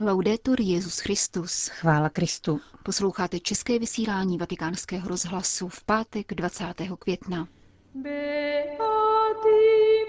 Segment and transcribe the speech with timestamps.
[0.00, 1.68] Laudetur Jezus Christus.
[1.68, 2.60] Chvála Kristu.
[2.82, 6.64] Posloucháte české vysílání Vatikánského rozhlasu v pátek 20.
[6.98, 7.48] května.
[7.94, 8.76] Beati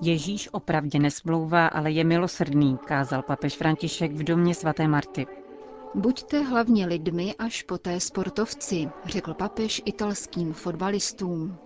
[0.01, 5.27] Ježíš opravdě nesmlouvá, ale je milosrdný, kázal papež František v domě svaté Marty.
[5.95, 11.57] Buďte hlavně lidmi, až poté sportovci, řekl papež italským fotbalistům.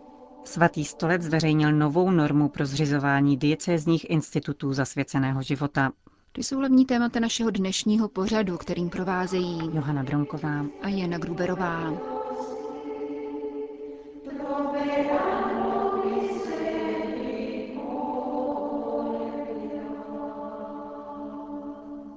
[0.46, 5.92] Svatý stolec zveřejnil novou normu pro zřizování diecézních institutů zasvěceného života.
[6.32, 11.94] To jsou hlavní témata našeho dnešního pořadu, kterým provázejí Johana Bronková a Jana Gruberová.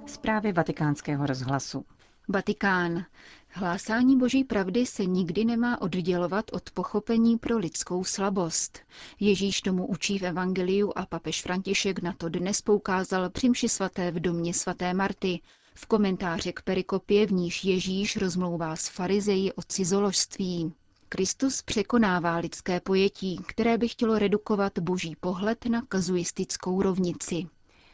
[0.06, 1.84] Zprávy vatikánského rozhlasu.
[2.28, 3.04] Vatikán.
[3.48, 8.78] Hlásání boží pravdy se nikdy nemá oddělovat od pochopení pro lidskou slabost.
[9.20, 14.10] Ježíš tomu učí v Evangeliu a papež František na to dnes poukázal při mši svaté
[14.10, 15.40] v domě svaté Marty.
[15.74, 20.72] V komentáři k perikopě, v níž Ježíš rozmlouvá s farizeji o cizoložství.
[21.08, 27.46] Kristus překonává lidské pojetí, které by chtělo redukovat boží pohled na kazuistickou rovnici.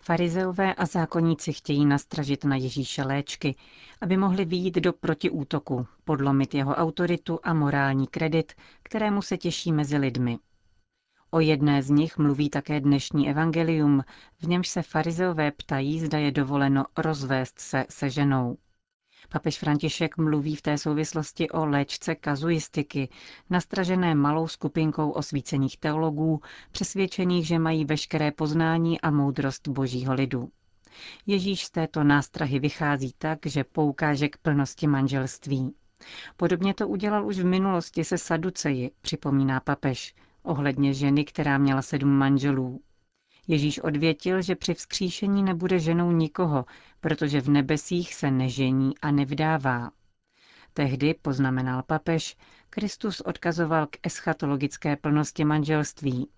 [0.09, 3.55] Farizeové a zákonníci chtějí nastražit na Ježíše léčky,
[4.01, 9.97] aby mohli výjít do protiútoku, podlomit jeho autoritu a morální kredit, kterému se těší mezi
[9.97, 10.39] lidmi.
[11.31, 14.03] O jedné z nich mluví také dnešní evangelium,
[14.39, 18.56] v němž se farizeové ptají, zda je dovoleno rozvést se se ženou.
[19.28, 23.08] Papež František mluví v té souvislosti o léčce kazuistiky,
[23.50, 26.41] nastražené malou skupinkou osvícených teologů,
[26.72, 30.50] přesvědčených, že mají veškeré poznání a moudrost božího lidu.
[31.27, 35.74] Ježíš z této nástrahy vychází tak, že poukáže k plnosti manželství.
[36.36, 42.11] Podobně to udělal už v minulosti se Saduceji, připomíná papež, ohledně ženy, která měla sedm
[42.11, 42.80] manželů.
[43.49, 46.64] Ježíš odvětil, že při vzkříšení nebude ženou nikoho,
[47.01, 49.91] protože v nebesích se nežení a nevdává.
[50.75, 52.37] Tehdy, poznamenal papež,
[52.70, 56.29] Kristus odkazoval k eschatologické plnosti manželství.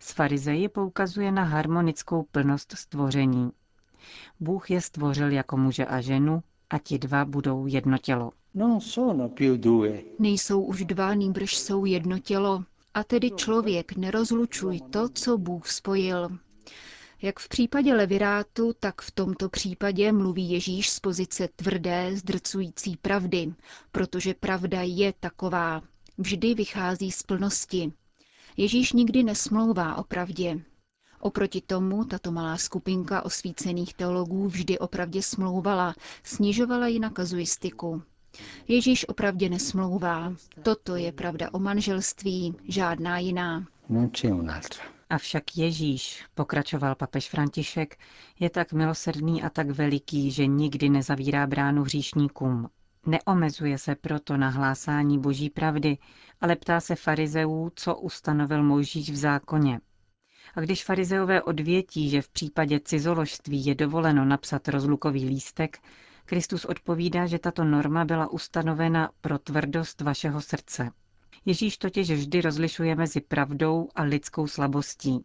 [0.00, 3.50] S farizeji poukazuje na harmonickou plnost stvoření.
[4.40, 8.32] Bůh je stvořil jako muže a ženu a ti dva budou jedno tělo.
[10.18, 12.64] Nejsou už dva, nýbrž jsou jedno tělo.
[12.94, 16.28] A tedy člověk nerozlučuj to, co Bůh spojil.
[17.22, 23.52] Jak v případě levirátu, tak v tomto případě mluví Ježíš z pozice tvrdé, zdrcující pravdy,
[23.92, 25.82] protože pravda je taková.
[26.18, 27.92] Vždy vychází z plnosti.
[28.56, 30.60] Ježíš nikdy nesmlouvá o pravdě.
[31.20, 38.02] Oproti tomu tato malá skupinka osvícených teologů vždy opravdě smlouvala, snižovala ji na kazuistiku.
[38.68, 40.32] Ježíš opravdě nesmlouvá.
[40.62, 43.64] Toto je pravda o manželství, žádná jiná.
[45.10, 47.96] Avšak Ježíš, pokračoval papež František,
[48.40, 52.70] je tak milosrdný a tak veliký, že nikdy nezavírá bránu hříšníkům.
[53.06, 55.98] Neomezuje se proto na hlásání boží pravdy,
[56.40, 59.80] ale ptá se farizeů, co ustanovil Mojžíš v zákoně.
[60.54, 65.78] A když farizeové odvětí, že v případě cizoložství je dovoleno napsat rozlukový lístek,
[66.24, 70.90] Kristus odpovídá, že tato norma byla ustanovena pro tvrdost vašeho srdce.
[71.46, 75.24] Ježíš totiž vždy rozlišuje mezi pravdou a lidskou slabostí.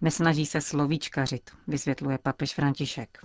[0.00, 3.18] Nesnaží se slovíčkařit, vysvětluje papež František.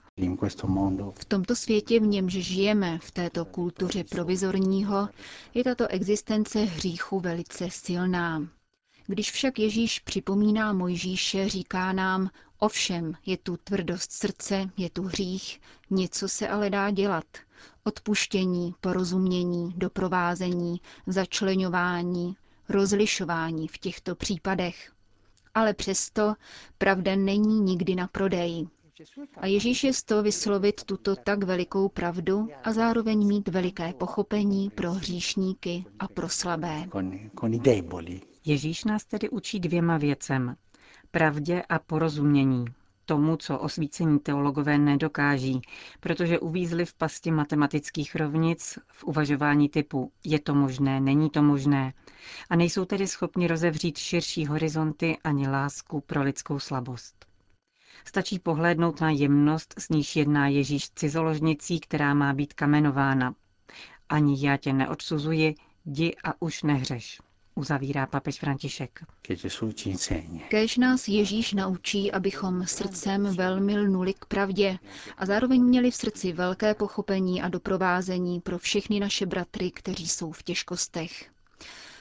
[1.20, 5.10] V tomto světě, v němž žijeme, v této kultuře provizorního,
[5.54, 8.48] je tato existence hříchu velice silná.
[9.12, 12.30] Když však Ježíš připomíná Mojžíše, říká nám,
[12.60, 17.26] ovšem je tu tvrdost srdce, je tu hřích, něco se ale dá dělat.
[17.84, 22.36] Odpuštění, porozumění, doprovázení, začlenování,
[22.70, 24.92] rozlišování v těchto případech.
[25.54, 26.34] Ale přesto
[26.78, 28.68] pravda není nikdy na prodej.
[29.38, 34.70] A Ježíš je z toho vyslovit tuto tak velikou pravdu a zároveň mít veliké pochopení
[34.70, 36.86] pro hříšníky a pro slabé.
[38.46, 40.56] Ježíš nás tedy učí dvěma věcem.
[41.12, 42.66] Pravdě a porozumění.
[43.06, 45.62] Tomu, co osvícení teologové nedokáží,
[46.00, 51.94] protože uvízli v pasti matematických rovnic, v uvažování typu je to možné, není to možné,
[52.50, 57.26] a nejsou tedy schopni rozevřít širší horizonty ani lásku pro lidskou slabost.
[58.06, 63.36] Stačí pohlédnout na jemnost, s níž jedná Ježíš cizoložnicí, která má být kamenována.
[64.10, 65.56] Ani já tě neodsuzuji,
[65.86, 67.20] jdi a už nehřeš
[67.62, 69.04] uzavírá papež František.
[70.50, 74.78] Kéž nás Ježíš naučí, abychom srdcem velmi lnuli k pravdě
[75.18, 80.32] a zároveň měli v srdci velké pochopení a doprovázení pro všechny naše bratry, kteří jsou
[80.32, 81.30] v těžkostech.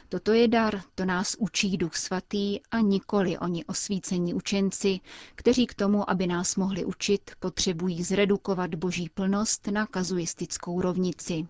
[0.08, 5.00] Toto je dar, to nás učí Duch Svatý a nikoli oni osvícení učenci,
[5.34, 11.46] kteří k tomu, aby nás mohli učit, potřebují zredukovat boží plnost na kazuistickou rovnici.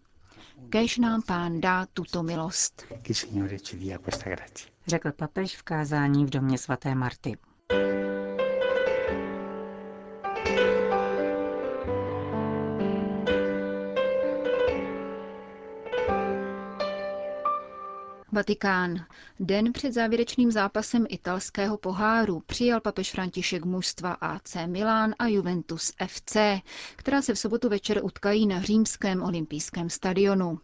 [0.68, 2.84] Kež nám pán dá tuto milost.
[4.86, 7.36] Řekl papež v kázání v domě svaté Marty.
[18.32, 19.06] Vatikán.
[19.40, 26.36] Den před závěrečným zápasem italského poháru přijal papež František mužstva AC Milán a Juventus FC,
[26.96, 30.58] která se v sobotu večer utkají na římském olympijském stadionu.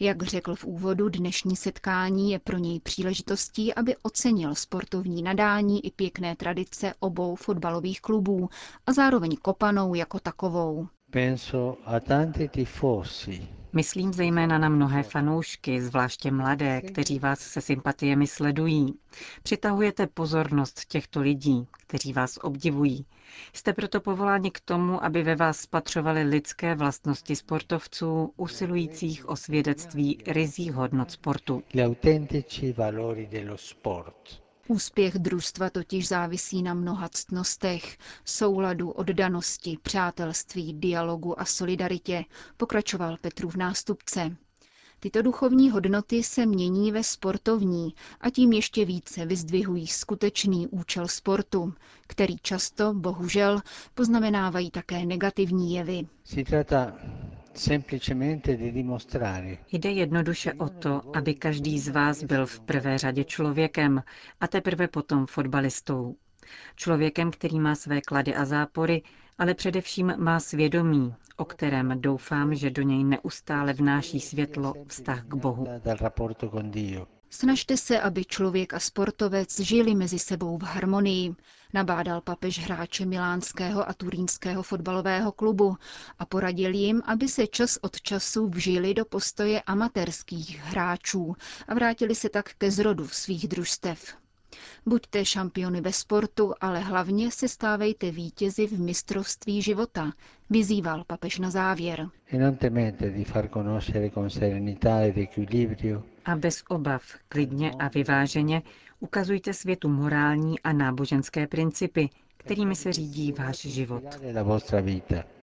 [0.00, 5.90] Jak řekl v úvodu, dnešní setkání je pro něj příležitostí, aby ocenil sportovní nadání i
[5.90, 8.48] pěkné tradice obou fotbalových klubů
[8.86, 10.88] a zároveň kopanou jako takovou.
[11.10, 18.26] Penso a tanti tifosi Myslím zejména na mnohé fanoušky, zvláště mladé, kteří vás se sympatiemi
[18.26, 18.94] sledují.
[19.42, 23.06] Přitahujete pozornost těchto lidí, kteří vás obdivují.
[23.52, 30.18] Jste proto povoláni k tomu, aby ve vás spatřovali lidské vlastnosti sportovců, usilujících o svědectví
[30.26, 31.62] rizích hodnot sportu.
[31.84, 34.45] autentici valori dello sport.
[34.68, 42.24] Úspěch družstva totiž závisí na mnoha ctnostech, souladu, oddanosti, přátelství, dialogu a solidaritě,
[42.56, 44.36] pokračoval Petrův nástupce.
[45.00, 51.74] Tyto duchovní hodnoty se mění ve sportovní a tím ještě více vyzdvihují skutečný účel sportu,
[52.06, 53.60] který často, bohužel,
[53.94, 56.06] poznamenávají také negativní jevy.
[59.72, 64.02] Jde jednoduše o to, aby každý z vás byl v prvé řadě člověkem
[64.40, 66.16] a teprve potom fotbalistou.
[66.76, 69.02] Člověkem, který má své klady a zápory,
[69.38, 75.34] ale především má svědomí, o kterém doufám, že do něj neustále vnáší světlo vztah k
[75.34, 75.66] Bohu.
[77.30, 81.34] Snažte se, aby člověk a sportovec žili mezi sebou v harmonii,
[81.74, 85.76] nabádal papež hráče milánského a turínského fotbalového klubu
[86.18, 91.36] a poradil jim, aby se čas od času vžili do postoje amatérských hráčů
[91.68, 94.16] a vrátili se tak ke zrodu svých družstev.
[94.86, 100.12] Buďte šampiony ve sportu, ale hlavně se stávejte vítězi v mistrovství života,
[100.50, 102.08] vyzýval papež na závěr.
[102.32, 107.88] E non temete di far conoscere con serenità ed equilibrio A bez obav, klidně a
[107.88, 108.62] vyváženě
[109.00, 114.02] ukazujte světu morální a náboženské principy, kterými se řídí váš život.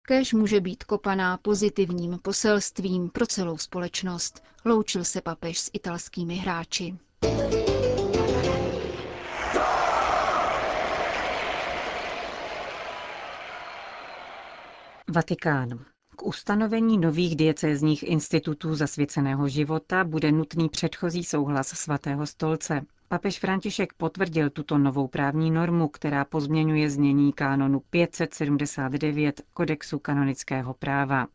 [0.07, 6.95] Kéž může být kopaná pozitivním poselstvím pro celou společnost, loučil se papež s italskými hráči.
[15.17, 15.85] Vatikán.
[16.15, 22.81] K ustanovení nových diecézních institutů zasvěceného života bude nutný předchozí souhlas svatého stolce.
[23.07, 31.27] Papež František potvrdil tuto novou právní normu, která pozměňuje znění kánonu 579 Kodexu kanonického práva.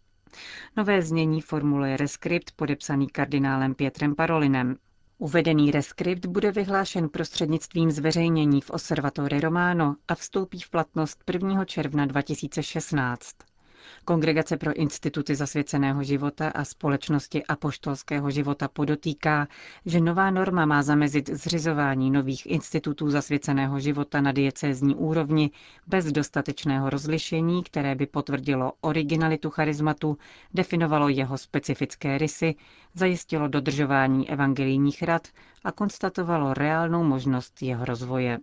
[0.76, 4.76] Nové znění formuluje reskript podepsaný kardinálem Pietrem Parolinem.
[5.19, 11.64] Uvedený reskript bude vyhlášen prostřednictvím zveřejnění v Osservatore Romano a vstoupí v platnost 1.
[11.64, 13.51] června 2016.
[14.04, 19.48] Kongregace pro instituty zasvěceného života a společnosti apoštolského života podotýká,
[19.86, 25.50] že nová norma má zamezit zřizování nových institutů zasvěceného života na diecézní úrovni
[25.86, 30.19] bez dostatečného rozlišení, které by potvrdilo originalitu charizmatu,
[30.55, 32.55] definovalo jeho specifické rysy,
[32.94, 35.28] zajistilo dodržování evangelijních rad
[35.64, 38.38] a konstatovalo reálnou možnost jeho rozvoje.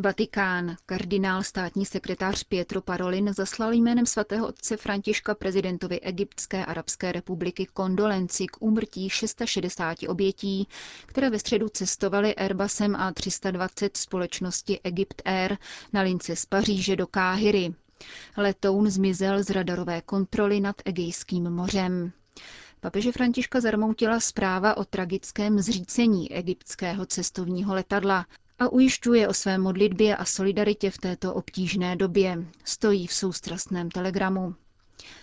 [0.00, 0.76] Vatikán.
[0.86, 8.46] Kardinál státní sekretář Pietro Parolin zaslal jménem svatého otce Františka prezidentovi Egyptské arabské republiky kondolenci
[8.46, 10.68] k úmrtí 660 obětí,
[11.06, 15.56] které ve středu cestovaly Airbusem A320 společnosti Egypt Air
[15.92, 17.74] na lince z Paříže do Káhyry.
[18.36, 22.12] Letoun zmizel z radarové kontroly nad Egejským mořem.
[22.80, 28.26] Papeže Františka zarmoutila zpráva o tragickém zřícení egyptského cestovního letadla
[28.58, 32.44] a ujišťuje o své modlitbě a solidaritě v této obtížné době.
[32.64, 34.54] Stojí v soustrastném telegramu.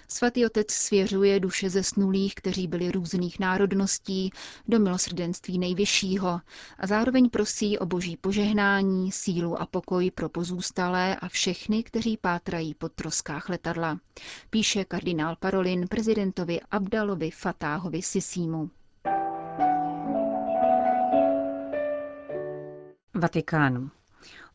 [0.08, 4.32] Svatý otec svěřuje duše zesnulých, kteří byli různých národností,
[4.68, 6.42] do milosrdenství nejvyššího
[6.80, 12.74] a zároveň prosí o boží požehnání, sílu a pokoj pro pozůstalé a všechny, kteří pátrají
[12.74, 14.00] po troskách letadla.
[14.50, 18.70] Píše kardinál Parolin prezidentovi Abdalovi Fatáhovi Sisímu.
[23.20, 23.92] Vatikán.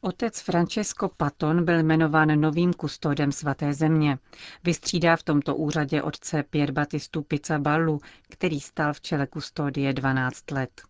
[0.00, 4.19] Otec Francesco Paton byl jmenován novým kustodem svaté země.
[4.64, 10.83] Vystřídá v tomto úřadě otce Pier Batistu Pizzaballu, který stál v čele kustodie 12 let.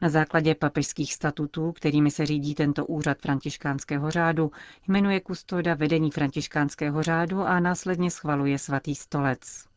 [0.00, 4.52] Na základě papežských statutů, kterými se řídí tento úřad františkánského řádu,
[4.88, 9.73] jmenuje kustoda vedení františkánského řádu a následně schvaluje svatý stolec.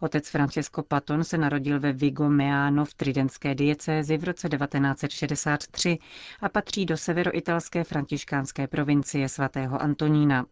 [0.00, 5.98] Otec Francesco Paton se narodil ve Vigo Meano v tridentské diecézi v roce 1963
[6.40, 10.46] a patří do severoitalské františkánské provincie svatého Antonína.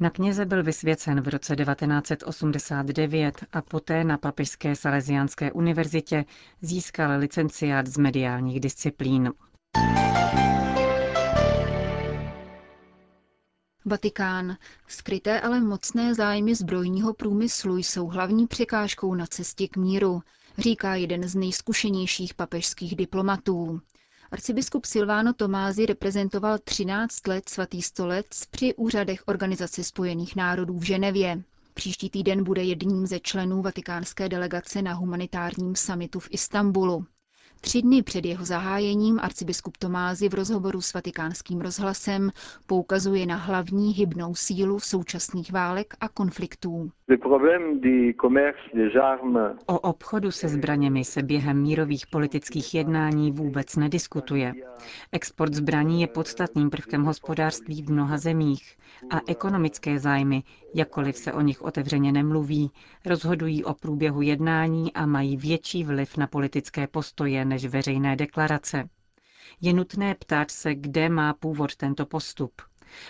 [0.00, 6.24] Na kněze byl vysvěcen v roce 1989 a poté na Papežské salesiánské univerzitě
[6.60, 9.32] získal licenciát z mediálních disciplín.
[13.86, 14.56] Vatikán.
[14.88, 20.22] Skryté, ale mocné zájmy zbrojního průmyslu jsou hlavní překážkou na cestě k míru,
[20.58, 23.80] říká jeden z nejzkušenějších papežských diplomatů.
[24.30, 31.42] Arcibiskup Silvano Tomázy reprezentoval 13 let svatý stolec při úřadech Organizace spojených národů v Ženevě.
[31.74, 37.06] Příští týden bude jedním ze členů vatikánské delegace na humanitárním samitu v Istanbulu.
[37.64, 42.30] Tři dny před jeho zahájením arcibiskup Tomázy v rozhovoru s vatikánským rozhlasem
[42.66, 46.90] poukazuje na hlavní hybnou sílu současných válek a konfliktů.
[49.66, 54.52] O obchodu se zbraněmi se během mírových politických jednání vůbec nediskutuje.
[55.12, 58.76] Export zbraní je podstatným prvkem hospodářství v mnoha zemích
[59.10, 60.42] a ekonomické zájmy,
[60.74, 62.70] jakkoliv se o nich otevřeně nemluví,
[63.06, 68.88] rozhodují o průběhu jednání a mají větší vliv na politické postoje než veřejné deklarace.
[69.60, 72.52] Je nutné ptát se, kde má původ tento postup.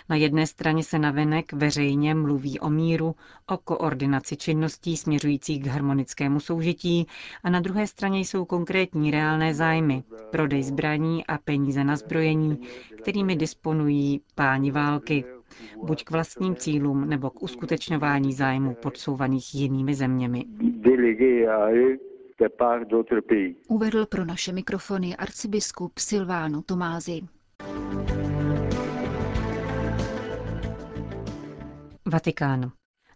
[0.08, 3.14] Na jedné straně se navenek veřejně mluví o míru,
[3.48, 7.06] o koordinaci činností směřujících k harmonickému soužití
[7.44, 12.58] a na druhé straně jsou konkrétní reálné zájmy, prodej zbraní a peníze na zbrojení,
[13.02, 15.24] kterými disponují páni války,
[15.86, 20.44] buď k vlastním cílům nebo k uskutečňování zájmů podsouvaných jinými zeměmi.
[23.68, 27.20] Uvedl pro naše mikrofony arcibiskup Silváno Tomázy.
[32.14, 32.72] Vatikán.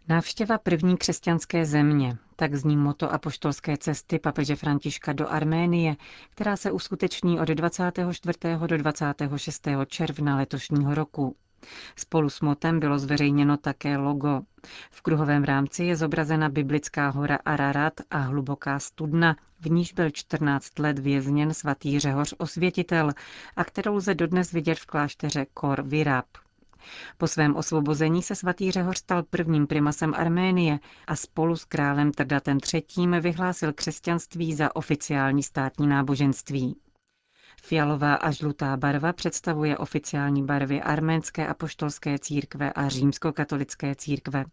[0.07, 5.95] Návštěva první křesťanské země, tak zní moto apoštolské cesty papeže Františka do Arménie,
[6.29, 8.39] která se uskuteční od 24.
[8.67, 9.67] do 26.
[9.87, 11.35] června letošního roku.
[11.95, 14.41] Spolu s motem bylo zveřejněno také logo.
[14.91, 20.79] V kruhovém rámci je zobrazena biblická hora Ararat a hluboká studna, v níž byl 14
[20.79, 23.11] let vězněn svatý Řehoř Osvětitel
[23.55, 26.25] a kterou lze dodnes vidět v klášteře Kor Virab.
[27.17, 32.57] Po svém osvobození se svatý Řehoř stal prvním primasem Arménie a spolu s králem Trdatem
[32.73, 33.07] III.
[33.21, 36.75] vyhlásil křesťanství za oficiální státní náboženství.
[37.61, 44.45] Fialová a žlutá barva představuje oficiální barvy arménské apoštolské církve a římskokatolické církve.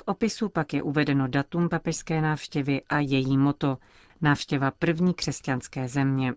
[0.00, 3.78] V opisu pak je uvedeno datum papežské návštěvy a její moto
[4.20, 6.34] návštěva první křesťanské země.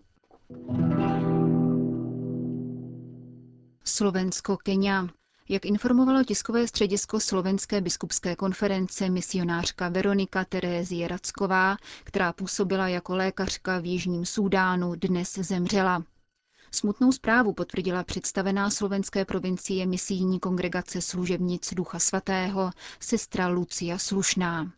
[3.84, 5.06] Slovensko, Kenia.
[5.48, 13.78] Jak informovalo tiskové středisko Slovenské biskupské konference misionářka Veronika Terézie Racková, která působila jako lékařka
[13.78, 16.04] v Jižním Súdánu, dnes zemřela.
[16.70, 24.72] Smutnou zprávu potvrdila představená slovenské provincie misijní kongregace služebnic Ducha Svatého, sestra Lucia Slušná.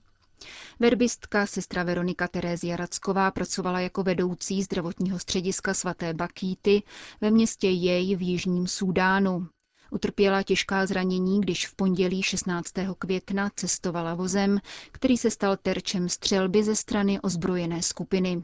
[0.81, 6.83] Verbistka sestra Veronika Terézia Racková pracovala jako vedoucí zdravotního střediska svaté Bakýty
[7.21, 9.49] ve městě Jej v Jižním Súdánu.
[9.91, 12.73] Utrpěla těžká zranění, když v pondělí 16.
[12.99, 14.61] května cestovala vozem,
[14.93, 18.43] který se stal terčem střelby ze strany ozbrojené skupiny.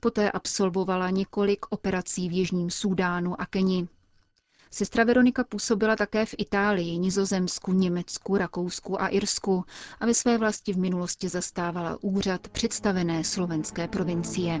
[0.00, 3.88] Poté absolvovala několik operací v Jižním Súdánu a Keni.
[4.72, 9.64] Sestra Veronika působila také v Itálii, Nizozemsku, Německu, Rakousku a Irsku
[10.00, 14.60] a ve své vlasti v minulosti zastávala úřad představené slovenské provincie.